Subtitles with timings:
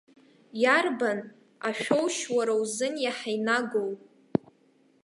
[0.61, 1.19] Иарбан
[1.67, 3.91] ашәоушь уара узын иаҳа инагоу?